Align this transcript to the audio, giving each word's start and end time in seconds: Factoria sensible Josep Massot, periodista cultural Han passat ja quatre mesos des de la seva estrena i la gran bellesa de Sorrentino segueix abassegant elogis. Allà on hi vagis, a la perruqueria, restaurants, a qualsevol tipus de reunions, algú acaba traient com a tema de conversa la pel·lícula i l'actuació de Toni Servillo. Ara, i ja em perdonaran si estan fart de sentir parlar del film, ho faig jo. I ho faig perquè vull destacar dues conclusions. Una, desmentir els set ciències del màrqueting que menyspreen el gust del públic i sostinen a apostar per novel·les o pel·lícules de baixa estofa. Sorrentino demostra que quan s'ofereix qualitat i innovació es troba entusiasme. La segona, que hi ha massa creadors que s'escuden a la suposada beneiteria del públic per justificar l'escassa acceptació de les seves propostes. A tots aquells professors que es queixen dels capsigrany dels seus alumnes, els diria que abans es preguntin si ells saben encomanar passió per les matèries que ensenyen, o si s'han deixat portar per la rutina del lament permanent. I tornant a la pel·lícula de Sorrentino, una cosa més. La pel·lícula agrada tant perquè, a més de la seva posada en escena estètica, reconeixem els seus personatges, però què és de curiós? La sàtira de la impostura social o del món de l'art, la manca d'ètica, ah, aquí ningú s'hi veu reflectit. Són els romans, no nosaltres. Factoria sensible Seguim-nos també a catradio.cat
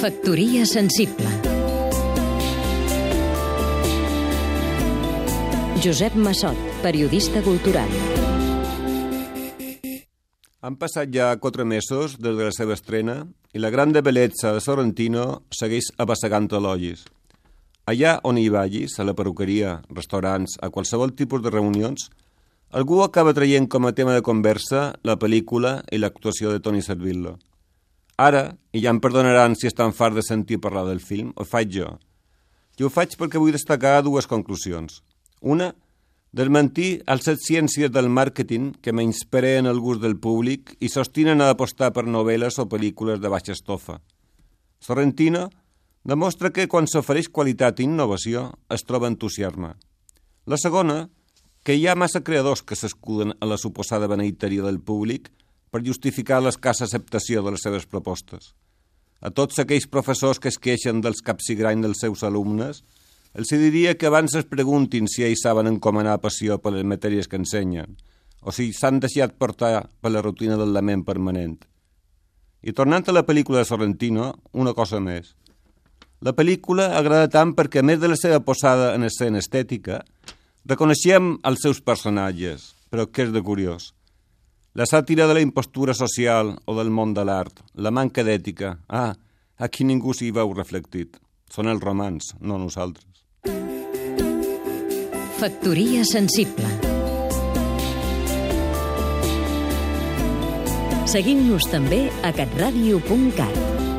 Factoria 0.00 0.64
sensible 0.64 1.28
Josep 5.84 6.14
Massot, 6.16 6.56
periodista 6.80 7.42
cultural 7.44 7.90
Han 10.64 10.78
passat 10.80 11.12
ja 11.12 11.34
quatre 11.36 11.66
mesos 11.68 12.14
des 12.16 12.32
de 12.32 12.46
la 12.48 12.54
seva 12.56 12.78
estrena 12.78 13.26
i 13.52 13.60
la 13.60 13.68
gran 13.68 13.92
bellesa 13.92 14.54
de 14.56 14.64
Sorrentino 14.64 15.42
segueix 15.52 15.92
abassegant 15.98 16.48
elogis. 16.48 17.04
Allà 17.84 18.20
on 18.24 18.40
hi 18.40 18.48
vagis, 18.48 18.96
a 19.00 19.04
la 19.04 19.12
perruqueria, 19.12 19.82
restaurants, 19.90 20.56
a 20.64 20.70
qualsevol 20.70 21.12
tipus 21.12 21.44
de 21.44 21.52
reunions, 21.52 22.08
algú 22.72 23.02
acaba 23.04 23.36
traient 23.36 23.68
com 23.68 23.84
a 23.84 23.92
tema 23.92 24.16
de 24.16 24.24
conversa 24.24 24.94
la 25.04 25.20
pel·lícula 25.20 25.82
i 25.92 26.00
l'actuació 26.00 26.56
de 26.56 26.64
Toni 26.64 26.80
Servillo. 26.80 27.36
Ara, 28.20 28.50
i 28.76 28.82
ja 28.84 28.92
em 28.92 28.98
perdonaran 29.00 29.54
si 29.56 29.68
estan 29.70 29.94
fart 29.96 30.18
de 30.18 30.24
sentir 30.26 30.58
parlar 30.60 30.84
del 30.88 31.00
film, 31.00 31.30
ho 31.36 31.44
faig 31.48 31.70
jo. 31.72 31.94
I 32.76 32.84
ho 32.84 32.90
faig 32.92 33.14
perquè 33.16 33.40
vull 33.40 33.54
destacar 33.56 34.02
dues 34.04 34.28
conclusions. 34.28 35.00
Una, 35.40 35.70
desmentir 36.36 36.90
els 37.08 37.24
set 37.24 37.40
ciències 37.40 37.92
del 37.92 38.10
màrqueting 38.12 38.74
que 38.84 38.92
menyspreen 38.92 39.68
el 39.70 39.80
gust 39.80 40.04
del 40.04 40.18
públic 40.20 40.74
i 40.84 40.92
sostinen 40.92 41.40
a 41.40 41.48
apostar 41.54 41.90
per 41.96 42.04
novel·les 42.04 42.60
o 42.60 42.68
pel·lícules 42.68 43.22
de 43.24 43.32
baixa 43.32 43.56
estofa. 43.56 43.98
Sorrentino 44.84 45.48
demostra 46.04 46.52
que 46.52 46.68
quan 46.68 46.88
s'ofereix 46.88 47.28
qualitat 47.28 47.80
i 47.80 47.88
innovació 47.88 48.50
es 48.68 48.84
troba 48.84 49.08
entusiasme. 49.08 49.74
La 50.44 50.60
segona, 50.60 51.06
que 51.64 51.76
hi 51.76 51.86
ha 51.88 51.96
massa 51.96 52.24
creadors 52.24 52.62
que 52.64 52.76
s'escuden 52.76 53.34
a 53.40 53.48
la 53.48 53.58
suposada 53.60 54.08
beneiteria 54.08 54.64
del 54.64 54.80
públic 54.80 55.28
per 55.70 55.84
justificar 55.86 56.40
l'escassa 56.42 56.86
acceptació 56.86 57.44
de 57.44 57.54
les 57.54 57.62
seves 57.62 57.86
propostes. 57.86 58.52
A 59.20 59.30
tots 59.30 59.58
aquells 59.60 59.86
professors 59.86 60.40
que 60.40 60.48
es 60.50 60.58
queixen 60.58 61.02
dels 61.04 61.22
capsigrany 61.22 61.82
dels 61.84 62.00
seus 62.02 62.24
alumnes, 62.26 62.82
els 63.34 63.52
diria 63.52 63.94
que 63.94 64.08
abans 64.08 64.34
es 64.34 64.48
preguntin 64.50 65.06
si 65.06 65.22
ells 65.22 65.44
saben 65.44 65.68
encomanar 65.70 66.18
passió 66.22 66.58
per 66.58 66.72
les 66.74 66.86
matèries 66.88 67.28
que 67.28 67.38
ensenyen, 67.38 67.94
o 68.42 68.50
si 68.50 68.72
s'han 68.72 68.98
deixat 69.00 69.36
portar 69.38 69.86
per 70.00 70.10
la 70.10 70.22
rutina 70.24 70.56
del 70.58 70.72
lament 70.74 71.04
permanent. 71.06 71.60
I 72.62 72.74
tornant 72.76 73.06
a 73.06 73.14
la 73.14 73.24
pel·lícula 73.24 73.60
de 73.60 73.68
Sorrentino, 73.68 74.32
una 74.52 74.74
cosa 74.74 74.98
més. 75.00 75.36
La 76.20 76.34
pel·lícula 76.36 76.90
agrada 76.98 77.30
tant 77.32 77.54
perquè, 77.56 77.80
a 77.80 77.86
més 77.86 78.00
de 78.00 78.10
la 78.10 78.18
seva 78.18 78.42
posada 78.44 78.90
en 78.96 79.06
escena 79.06 79.40
estètica, 79.40 80.02
reconeixem 80.68 81.38
els 81.48 81.62
seus 81.64 81.80
personatges, 81.80 82.74
però 82.92 83.06
què 83.08 83.28
és 83.28 83.32
de 83.32 83.40
curiós? 83.46 83.92
La 84.78 84.86
sàtira 84.86 85.26
de 85.26 85.34
la 85.34 85.42
impostura 85.42 85.94
social 85.98 86.54
o 86.64 86.76
del 86.78 86.92
món 86.94 87.14
de 87.14 87.24
l'art, 87.26 87.64
la 87.74 87.90
manca 87.90 88.22
d'ètica, 88.22 88.76
ah, 88.88 89.14
aquí 89.58 89.84
ningú 89.84 90.14
s'hi 90.14 90.30
veu 90.30 90.54
reflectit. 90.54 91.18
Són 91.50 91.66
els 91.66 91.82
romans, 91.82 92.34
no 92.40 92.58
nosaltres. 92.58 93.08
Factoria 95.40 96.04
sensible 96.04 96.68
Seguim-nos 101.10 101.64
també 101.72 102.04
a 102.22 102.30
catradio.cat 102.30 103.89